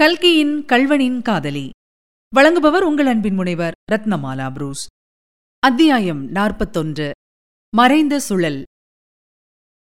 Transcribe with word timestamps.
கல்கியின் 0.00 0.64
கல்வனின் 0.64 1.22
காதலி. 1.22 1.70
வழங்குபவர் 2.36 2.80
உங்கள் 2.80 3.06
அன்பின் 3.06 3.34
முனைவர் 3.34 3.74
ரத்னமாலா 3.92 4.52
புரூஸ். 4.52 4.86
அத்தியாயம் 5.58 6.30
நாற்பத்தொன்று. 6.30 7.10
மறைந்த 7.76 8.20
சுழல். 8.20 8.62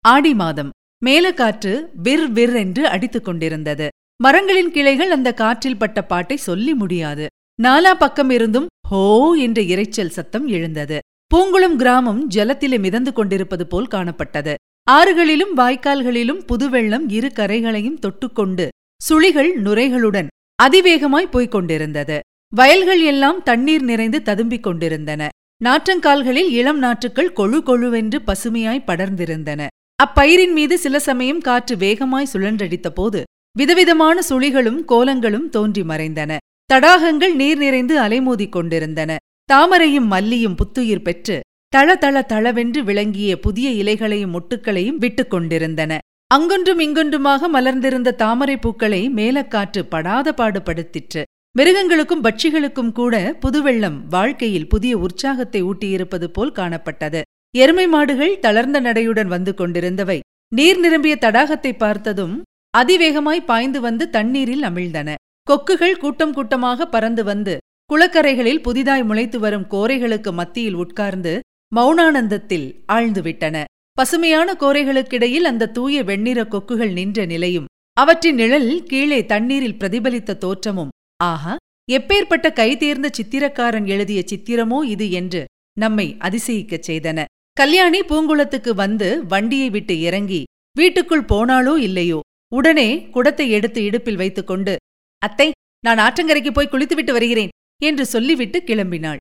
ஆடி 0.00 0.34
மாதம். 0.34 0.70
மேலக்காற்று 1.06 1.86
விர் 2.02 2.30
விர் 2.32 2.54
என்று 2.54 2.88
அடித்துக் 2.88 3.24
கொண்டிருந்தது. 3.24 3.88
மரங்களின் 4.22 4.70
கிளைகள் 4.70 5.10
அந்த 5.10 5.32
காற்றில் 5.32 5.78
பட்ட 5.78 6.04
பாட்டை 6.04 6.36
சொல்லி 6.36 6.74
முடியாது. 6.74 7.26
நாலா 7.62 7.94
பக்கம் 7.94 8.30
இருந்தும் 8.30 8.66
ஹோ 8.88 9.32
என்ற 9.32 9.62
இரைச்சல் 9.62 10.08
சத்தம் 10.08 10.46
எழுந்தது. 10.46 10.98
பூங்குளம் 11.34 11.76
கிராமம் 11.76 12.30
ஜலத்திலே 12.30 12.78
மிதந்து 12.78 13.12
கொண்டிருப்பது 13.12 13.66
போல் 13.66 13.88
காணப்பட்டது. 13.90 14.54
ஆறுகளிலும் 14.90 15.54
வாய்க்கால்களிலும் 15.56 16.44
புதுவெள்ளம் 16.46 17.08
இரு 17.08 17.32
கரைகளையும் 17.34 17.98
தொட்டுக்கொண்டு 17.98 18.68
சுழிகள் 19.08 19.50
நுரைகளுடன் 19.64 20.26
அதிவேகமாய் 20.62 21.30
போய்க் 21.30 21.50
கொண்டிருந்தது 21.50 22.20
வயல்கள் 22.54 23.02
எல்லாம் 23.02 23.42
தண்ணீர் 23.42 23.82
நிறைந்து 23.82 24.22
ததும்பிக் 24.24 24.60
கொண்டிருந்தன. 24.60 25.28
நாற்றங்கால்களில் 25.64 26.48
இளம் 26.50 26.82
நாற்றுக்கள் 26.82 27.32
கொழு 27.36 27.58
கொழுவென்று 27.62 28.18
பசுமையாய் 28.26 28.86
படர்ந்திருந்தன. 28.86 29.66
அப்பயிரின் 29.96 30.52
மீது 30.52 30.78
சில 30.78 30.98
சமயம் 30.98 31.40
காற்று 31.40 31.76
வேகமாய் 31.76 32.28
சுழன்றடித்த 32.32 32.88
போது 32.88 33.22
விதவிதமான 33.56 34.22
சுழிகளும் 34.28 34.80
கோலங்களும் 34.88 35.48
தோன்றி 35.48 35.82
மறைந்தன. 35.82 36.36
தடாகங்கள் 36.74 37.34
நீர் 37.34 37.58
நிறைந்து 37.58 38.00
அலைமோதிக் 38.00 38.48
கொண்டிருந்தன. 38.48 39.16
தாமரையும் 39.52 40.10
மல்லியும் 40.10 40.56
புத்துயிர் 40.56 41.02
பெற்று 41.02 41.40
தள 41.68 41.96
தள 41.96 42.22
தளவென்று 42.22 42.84
விளங்கிய 42.84 43.40
புதிய 43.40 43.70
இலைகளையும் 43.82 44.34
மொட்டுக்களையும் 44.34 44.96
விட்டுக் 44.96 45.30
கொண்டிருந்தன. 45.30 45.98
அங்கொன்றும் 46.34 46.80
இங்கொன்றுமாக 46.84 47.48
மலர்ந்திருந்த 47.48 48.14
தாமரை 48.20 48.54
பூக்களை 48.56 49.00
மேலக்காற்று 49.16 49.80
படாத 49.88 50.28
பாடுபடுத்திற்று. 50.36 51.22
மிருகங்களுக்கும் 51.54 52.22
பட்சிகளுக்கும் 52.22 52.92
கூட 52.92 53.14
புதுவெள்ளம் 53.40 53.98
வாழ்க்கையில் 54.08 54.68
புதிய 54.68 54.92
உற்சாகத்தை 54.98 55.60
ஊட்டியிருப்பது 55.62 56.26
போல் 56.26 56.52
காணப்பட்டது. 56.52 57.20
எருமை 57.54 57.86
மாடுகள் 57.86 58.32
தளர்ந்த 58.38 58.80
நடையுடன் 58.80 59.30
வந்து 59.34 59.52
கொண்டிருந்தவை. 59.54 60.18
நீர் 60.52 60.80
நிரம்பிய 60.80 61.16
தடாகத்தை 61.16 61.72
பார்த்ததும் 61.76 62.34
அதிவேகமாய் 62.74 63.46
பாய்ந்து 63.46 63.80
வந்து 63.80 64.06
தண்ணீரில் 64.10 64.62
அமிழ்ந்தன. 64.62 65.10
கொக்குகள் 65.46 65.96
கூட்டம் 65.96 66.34
கூட்டமாக 66.34 66.86
பறந்து 66.86 67.24
வந்து 67.24 67.54
குளக்கரைகளில் 67.90 68.60
புதிதாய் 68.60 69.06
முளைத்து 69.10 69.38
வரும் 69.38 69.68
கோரைகளுக்கு 69.70 70.32
மத்தியில் 70.32 70.80
உட்கார்ந்து 70.84 71.34
மௌனானந்தத்தில் 71.72 72.68
ஆழ்ந்துவிட்டன 72.92 73.56
பசுமையான 73.98 74.48
கோரைகளுக்கிடையில் 74.60 75.48
அந்த 75.50 75.70
தூய 75.76 75.96
வெண்ணிற 76.08 76.40
கொக்குகள் 76.44 76.92
நின்ற 76.92 77.18
நிலையும் 77.32 77.68
அவற்றின் 77.96 78.38
நிழல் 78.40 78.70
கீழே 78.90 79.18
தண்ணீரில் 79.32 79.76
பிரதிபலித்த 79.80 80.38
தோற்றமும். 80.44 80.90
ஆஹா 81.22 81.54
எப்பேற்பட்ட 81.88 82.46
கைதேர்ந்த 82.60 83.08
சித்திரக்காரன் 83.18 83.86
எழுதிய 83.86 84.20
சித்திரமோ 84.30 84.78
இது 84.94 85.06
என்று 85.10 85.42
நம்மை 85.76 86.06
அதிசயிக்கச் 86.26 86.86
செய்தன. 86.88 87.18
கல்யாணி 87.56 88.00
பூங்குளத்துக்கு 88.10 88.72
வந்து 88.74 89.08
வண்டியை 89.32 89.68
விட்டு 89.70 89.94
இறங்கி 90.00 90.40
வீட்டுக்குள் 90.76 91.28
போனாலோ 91.32 91.74
இல்லையோ 91.88 92.18
உடனே 92.52 92.88
குடத்தை 93.14 93.46
எடுத்து 93.50 93.80
இடுப்பில் 93.84 94.20
வைத்துக்கொண்டு 94.22 94.74
அத்தை 95.22 95.48
நான் 95.84 96.02
ஆற்றங்கரைக்கு 96.06 96.52
போய் 96.54 96.72
குளித்துவிட்டு 96.72 97.12
வருகிறேன் 97.12 97.52
என்று 97.82 98.04
சொல்லிவிட்டு 98.06 98.58
கிளம்பினாள். 98.68 99.20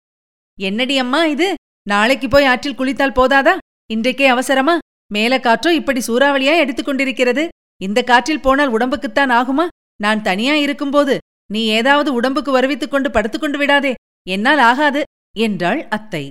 என்னடி 0.58 0.96
அம்மா 1.04 1.22
இது? 1.26 1.48
நாளைக்கு 1.88 2.28
போய் 2.28 2.50
ஆற்றில் 2.52 2.80
குளித்தால் 2.80 3.18
போதாதா? 3.20 3.54
இன்றைக்கே 3.94 4.26
அவசரமா? 4.26 4.76
மேல 5.14 5.34
காற்றோ 5.38 5.72
இப்படி 5.72 6.02
சூறாவளியாய் 6.08 6.62
அடித்துக் 6.62 6.86
கொண்டிருக்கிறது? 6.86 7.44
இந்த 7.82 8.00
காற்றில் 8.04 8.40
போனால் 8.40 8.74
உடம்புக்குத்தான் 8.78 9.32
ஆகுமா? 9.40 9.66
நான் 10.02 10.22
தனியா 10.22 10.54
இருக்கும்போது 10.56 11.16
நீ 11.52 11.62
ஏதாவது 11.78 12.10
உடம்புக்கு 12.14 12.52
வருவித்துக் 12.52 12.92
கொண்டு 12.92 13.10
படுத்துக்கொண்டு 13.12 13.58
விடாதே. 13.58 13.94
என்னால் 14.30 14.62
ஆகாது 14.70 15.02
என்றாள் 15.38 15.82
அத்தை. 15.88 16.24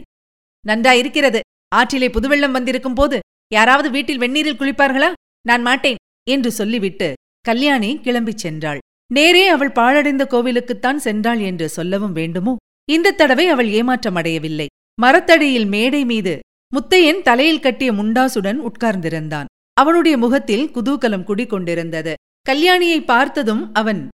நன்றா 0.64 0.92
இருக்கிறது 0.92 1.40
ஆற்றிலே 1.74 2.08
புதுவெள்ளம் 2.08 2.50
வந்திருக்கும் 2.50 2.94
போது 2.94 3.18
யாராவது 3.52 3.88
வீட்டில் 3.90 4.18
வெந்நீரில் 4.18 4.60
குளிப்பார்களா? 4.60 5.10
நான் 5.46 5.62
மாட்டேன் 5.62 6.00
என்று 6.30 6.50
சொல்லிவிட்டு 6.52 7.08
கல்யாணி 7.40 7.90
கிளம்பிச் 8.02 8.42
சென்றாள். 8.42 8.80
நேரே 9.10 9.44
அவள் 9.46 9.72
பாழடைந்த 9.72 10.24
கோவிலுக்குத்தான் 10.30 11.00
சென்றாள் 11.06 11.40
என்று 11.40 11.68
சொல்லவும் 11.68 12.12
வேண்டுமோ? 12.12 12.54
இந்த 12.88 13.16
தடவை 13.20 13.46
அவள் 13.48 13.70
ஏமாற்றமடையவில்லை 13.80 14.66
மரத்தடியில் 15.00 15.68
மேடை 15.74 16.04
மீது 16.04 16.34
முத்தையன் 16.76 17.22
தலையில் 17.22 17.60
கட்டிய 17.60 17.92
முண்டாசுடன் 17.92 18.60
உட்கார்ந்திருந்தான். 18.68 19.48
அவனுடைய 19.72 20.18
முகத்தில் 20.18 20.70
குதூகலம் 20.74 21.26
குடிகொண்டிருந்தது. 21.28 22.12
கல்யாணியை 22.48 23.04
பார்த்ததும் 23.04 23.74
அவன் 23.74 24.08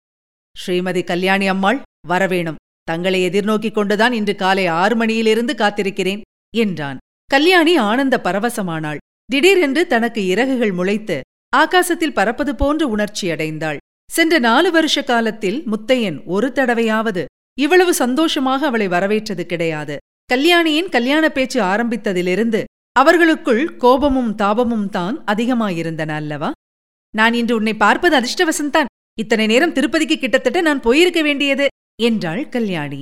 ஸ்ரீமதி 0.56 1.04
கல்யாணி 1.04 1.48
அம்மாள் 1.48 1.82
வரவேணும் 2.08 2.56
தங்களை 2.84 3.20
எதிர்நோக்கிக் 3.30 3.72
கொண்டுதான் 3.72 4.14
இன்று 4.14 4.36
காலை 4.36 4.66
ஆறு 4.68 4.96
மணியிலிருந்து 4.96 5.54
காத்திருக்கிறேன் 5.54 6.22
என்றான். 6.56 6.98
கல்யாணி 7.26 7.78
ஆனந்த 7.78 8.22
பரவசமானாள். 8.24 8.98
திடீரென்று 9.26 9.88
தனக்கு 9.88 10.28
இறகுகள் 10.28 10.72
முளைத்து 10.72 11.20
ஆகாசத்தில் 11.56 12.14
பறப்பது 12.14 12.56
போன்று 12.56 12.98
உணர்ச்சியடைந்தாள் 12.98 13.78
சென்ற 14.12 14.40
நாலு 14.40 14.72
வருஷ 14.72 15.04
காலத்தில் 15.04 15.64
முத்தையன் 15.72 16.20
ஒரு 16.26 16.48
தடவையாவது 16.56 17.26
இவ்வளவு 17.60 17.94
சந்தோஷமாக 17.94 18.66
அவளை 18.66 18.88
வரவேற்றது 18.88 19.46
கிடையாது. 19.46 19.98
கல்யாணியின் 20.30 20.90
கல்யாண 20.90 21.26
பேச்சு 21.30 21.60
ஆரம்பித்ததிலிருந்து 21.62 22.60
அவர்களுக்குள் 22.96 23.62
கோபமும் 23.78 24.32
தாபமும் 24.36 24.88
தான் 24.90 25.16
அதிகமாயிருந்தன 25.32 26.12
அல்லவா? 26.22 26.50
நான் 27.14 27.34
இன்று 27.34 27.54
உன்னை 27.56 27.74
பார்ப்பது 27.84 28.16
அதிர்ஷ்டவசந்தான். 28.20 28.92
இத்தனை 29.18 29.46
நேரம் 29.46 29.74
திருப்பதிக்கு 29.78 30.18
கிட்டத்தட்ட 30.18 30.62
நான் 30.62 30.84
போயிருக்க 30.88 31.22
வேண்டியது 31.22 31.68
என்றாள் 32.02 32.44
கல்யாணி. 32.50 33.02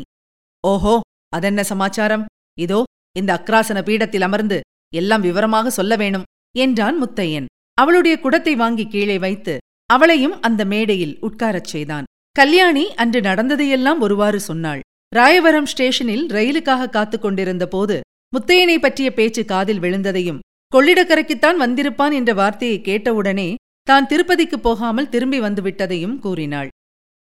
ஓஹோ 0.64 0.96
அதென்ன 1.34 1.64
சமாச்சாரம்? 1.64 2.28
இதோ 2.58 2.80
இந்த 3.16 3.32
அக்ராசன 3.40 3.82
பீடத்தில் 3.90 4.28
அமர்ந்து 4.30 4.60
எல்லாம் 4.94 5.26
விவரமாக 5.28 5.70
சொல்ல 5.70 5.96
வேணும் 5.96 6.28
என்றான் 6.56 6.98
முத்தையன். 7.04 7.52
அவளுடைய 7.78 8.16
குடத்தை 8.20 8.56
வாங்கி 8.56 8.88
கீழே 8.88 9.20
வைத்து 9.20 9.56
அவளையும் 9.90 10.36
அந்த 10.42 10.62
மேடையில் 10.66 11.18
உட்காரச் 11.22 11.72
செய்தான். 11.74 12.06
கல்யாணி 12.36 12.86
அன்று 12.96 13.20
நடந்ததையெல்லாம் 13.22 14.00
ஒருவாறு 14.00 14.40
சொன்னாள். 14.50 14.82
ராயவரம் 15.16 15.68
ஸ்டேஷனில் 15.72 16.24
ரயிலுக்காக 16.28 16.90
காத்துக் 16.90 17.22
கொண்டிருந்த 17.22 17.66
போது 17.68 17.96
முத்தையனை 18.34 18.78
பற்றிய 18.80 19.10
பேச்சு 19.14 19.42
காதில் 19.46 19.80
விழுந்ததையும் 19.80 20.40
கொள்ளிடக்கரைக்குத்தான் 20.74 21.58
வந்திருப்பான் 21.64 22.14
என்ற 22.20 22.32
வார்த்தையை 22.34 22.80
கேட்டவுடனே 22.82 23.50
தான் 23.88 24.08
திருப்பதிக்கு 24.08 24.58
போகாமல் 24.60 25.10
திரும்பி 25.10 25.40
வந்துவிட்டதையும் 25.40 26.16
கூறினாள். 26.20 26.70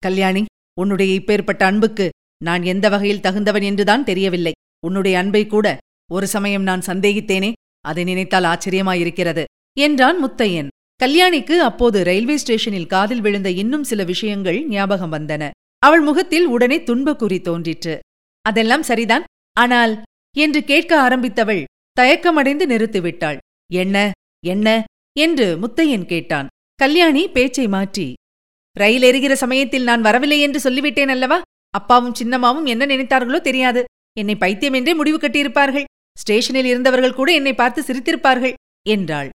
கல்யாணி 0.03 0.41
உன்னுடைய 0.77 1.11
இப்பேற்பட்ட 1.19 1.61
அன்புக்கு 1.65 2.07
நான் 2.41 2.63
எந்த 2.63 2.85
வகையில் 2.89 3.21
தகுந்தவன் 3.21 3.65
என்றுதான் 3.69 4.03
தெரியவில்லை. 4.03 4.53
உன்னுடைய 4.87 5.15
அன்பை 5.19 5.43
கூட 5.47 5.67
ஒரு 6.11 6.27
சமயம் 6.27 6.65
நான் 6.69 6.87
சந்தேகித்தேனே 6.87 7.51
அதை 7.85 8.03
நினைத்தால் 8.03 8.49
ஆச்சரியமாயிருக்கிறது 8.51 9.43
என்றான் 9.77 10.19
முத்தையன். 10.23 10.71
கல்யாணிக்கு 10.99 11.55
அப்போது 11.69 11.97
ரயில்வே 12.03 12.37
ஸ்டேஷனில் 12.37 12.91
காதில் 12.95 13.21
விழுந்த 13.21 13.49
இன்னும் 13.61 13.83
சில 13.83 14.03
விஷயங்கள் 14.03 14.59
ஞாபகம் 14.67 15.15
வந்தன. 15.17 15.43
அவள் 15.83 16.01
முகத்தில் 16.01 16.45
உடனே 16.45 16.77
துன்பக்குறி 16.77 17.41
தோன்றிற்று. 17.41 17.95
அதெல்லாம் 18.45 18.83
சரிதான். 18.83 19.23
ஆனால் 19.59 19.93
என்று 20.35 20.63
கேட்க 20.63 20.91
ஆரம்பித்தவள் 21.01 21.63
தயக்கமடைந்து 21.97 22.65
நிறுத்திவிட்டாள். 22.65 23.37
என்ன 23.71 24.11
என்ன? 24.45 24.83
என்று 25.19 25.57
முத்தையன் 25.57 26.05
கேட்டான். 26.05 26.47
கல்யாணி 26.75 27.27
பேச்சை 27.27 27.67
மாற்றி 27.67 28.13
ரயில் 28.75 29.01
எரிகிற 29.01 29.35
சமயத்தில் 29.35 29.83
நான் 29.83 30.01
வரவில்லை 30.01 30.39
என்று 30.41 30.59
சொல்லிவிட்டேன் 30.69 31.07
அல்லவா? 31.07 31.41
அப்பாவும் 31.69 32.15
சின்னம்மாவும் 32.19 32.67
என்ன 32.67 32.85
நினைத்தார்களோ 32.85 33.39
தெரியாது. 33.41 33.83
என்னை 34.17 34.35
பைத்தியம் 34.35 34.73
என்றே 34.73 34.93
முடிவு 34.93 35.17
கட்டியிருப்பார்கள். 35.17 35.83
ஸ்டேஷனில் 36.17 36.65
இருந்தவர்கள் 36.65 37.13
கூட 37.13 37.33
என்னை 37.33 37.53
பார்த்து 37.53 37.81
சிரித்திருப்பார்கள் 37.81 38.53
என்றாள். 38.89 39.29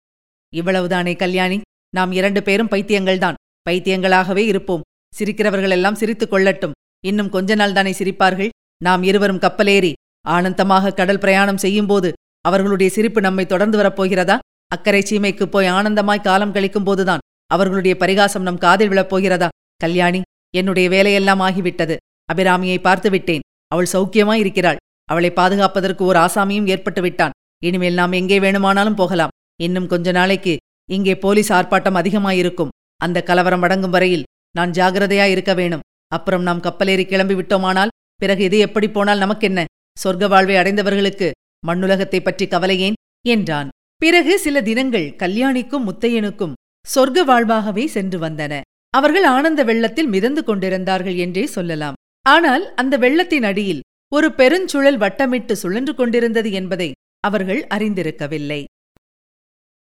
இவ்வளவுதானே 0.53 1.16
கல்யாணி. 1.16 1.60
நாம் 1.94 2.12
இரண்டு 2.12 2.43
பேரும் 2.43 2.70
பைத்தியங்கள்தான். 2.70 3.38
பைத்தியங்களாகவே 3.70 4.44
இருப்போம். 4.47 4.81
சிரிக்கிறவர்கள் 5.12 5.74
எல்லாம் 5.76 5.98
சிரித்துக் 6.00 6.32
கொள்ளட்டும். 6.32 6.76
இன்னும் 7.05 7.32
கொஞ்ச 7.37 7.55
நாள் 7.60 7.76
தானே 7.78 7.93
சிரிப்பார்கள். 8.00 8.50
நாம் 8.81 9.02
இருவரும் 9.08 9.43
கப்பலேறி 9.44 9.93
ஆனந்தமாக 10.34 10.93
கடல் 11.00 11.22
பிரயாணம் 11.22 11.62
செய்யும்போது 11.64 12.08
அவர்களுடைய 12.49 12.88
சிரிப்பு 12.96 13.20
நம்மை 13.26 13.44
தொடர்ந்து 13.46 13.76
வரப்போகிறதா 13.81 14.37
அக்கறை 14.75 15.02
சீமைக்கு 15.10 15.44
போய் 15.55 15.69
ஆனந்தமாய் 15.76 16.26
காலம் 16.26 16.52
கழிக்கும் 16.56 16.87
போதுதான் 16.88 17.25
அவர்களுடைய 17.50 17.94
பரிகாசம் 18.02 18.46
நம் 18.49 18.62
காதில் 18.64 18.90
விழப்போகிறதா 18.93 19.49
கல்யாணி 19.84 20.20
என்னுடைய 20.55 20.87
வேலையெல்லாம் 20.94 21.43
ஆகிவிட்டது. 21.46 21.96
அபிராமியை 22.32 22.78
பார்த்து 22.87 23.08
விட்டேன். 23.10 23.44
அவள் 23.72 23.93
சௌக்கியமாய் 23.93 24.43
இருக்கிறாள். 24.43 24.81
அவளை 25.08 25.31
பாதுகாப்பதற்கு 25.31 26.02
ஒரு 26.05 26.19
ஆசாமியும் 26.19 26.69
ஏற்பட்டு 26.72 27.00
விட்டான். 27.02 27.37
இனிமேல் 27.66 27.99
நாம் 28.00 28.19
எங்கே 28.20 28.38
வேணுமானாலும் 28.44 28.99
போகலாம். 29.00 29.34
இன்னும் 29.66 29.90
கொஞ்ச 29.93 30.12
நாளைக்கு 30.12 30.55
இங்கே 30.88 31.14
போலீஸ் 31.25 31.52
ஆர்ப்பாட்டம் 31.52 31.99
அதிகமாயிருக்கும். 32.00 32.72
அந்த 33.00 33.19
கலவரம் 33.28 33.64
அடங்கும் 33.66 33.94
வரையில் 33.96 34.27
நான் 34.54 34.70
ஜாகிரதையா 34.70 35.26
இருக்க 35.30 35.52
வேணும். 35.54 35.84
அப்புறம் 36.12 36.42
நாம் 36.42 36.64
கப்பலேறி 36.66 37.04
கிளம்பி 37.06 37.34
விட்டோமானால் 37.34 37.94
பிறகு 38.22 38.42
இது 38.44 38.58
எப்படி 38.58 38.88
போனால் 38.88 39.22
நமக்கென்ன? 39.24 39.64
சொர்க்க 39.96 40.28
வாழ்வை 40.28 40.56
அடைந்தவர்களுக்கு 40.56 41.28
மண்ணுலகத்தை 41.66 42.20
பற்றி 42.20 42.46
கவலையேன் 42.46 42.98
என்றான். 43.24 43.68
பிறகு 44.02 44.32
சில 44.38 44.60
தினங்கள் 44.60 45.06
கல்யாணிக்கும் 45.22 45.86
முத்தையனுக்கும் 45.88 46.56
சொர்க்க 46.94 47.24
வாழ்வாகவே 47.24 47.84
சென்று 47.86 48.18
வந்தன. 48.18 48.60
அவர்கள் 48.94 49.26
ஆனந்த 49.34 49.60
வெள்ளத்தில் 49.64 50.12
மிதந்து 50.14 50.42
கொண்டிருந்தார்கள் 50.44 51.16
என்றே 51.24 51.44
சொல்லலாம். 51.46 51.98
ஆனால் 52.26 52.64
அந்த 52.74 52.94
வெள்ளத்தின் 52.98 53.46
அடியில் 53.50 53.84
ஒரு 54.12 54.28
பெருஞ்சுழல் 54.32 55.00
வட்டமிட்டு 55.02 55.52
சுழன்று 55.52 55.92
கொண்டிருந்தது 55.94 56.50
என்பதை 56.52 56.88
அவர்கள் 57.24 57.60
அறிந்திருக்கவில்லை. 57.74 58.60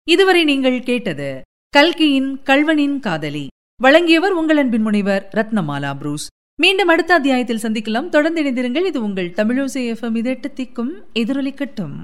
இதுவரை 0.07 0.43
நீங்கள் 0.43 0.79
கேட்டது 0.83 1.29
கல்கியின் 1.73 2.29
கல்வனின் 2.43 2.99
காதலி. 2.99 3.45
வழங்கியவர் 3.81 4.31
உங்கள் 4.31 4.57
அன்பின் 4.57 4.81
முனைவர் 4.81 5.30
ரத்னமாலா 5.36 5.98
புரூஸ். 5.98 6.28
மீண்டும் 6.62 6.88
அடுத்த 6.88 7.13
அத்தியாயத்தில் 7.13 7.60
சந்திக்கலாம். 7.62 8.10
தொடர்ந்து 8.10 8.44
இணைந்திருங்கள். 8.44 8.86
இது 8.86 9.04
உங்கள் 9.04 9.30
தமிழோசை 9.30 9.89
எஃப்எம் 9.92 10.16
இதெட்டு 10.16 10.44
திக்கும் 10.56 10.89
எதிரொலிக்கட்டும். 11.19 11.95